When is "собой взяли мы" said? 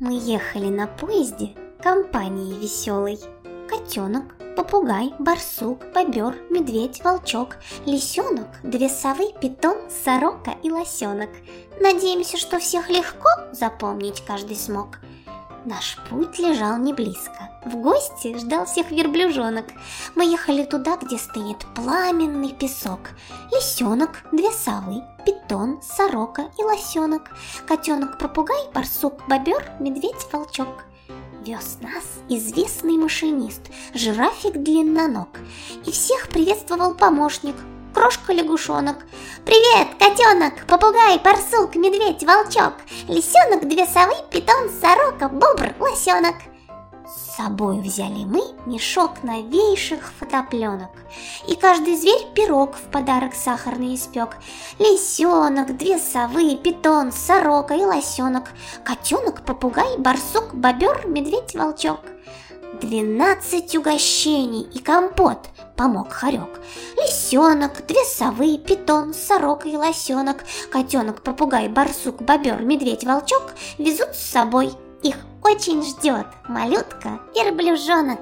47.36-48.42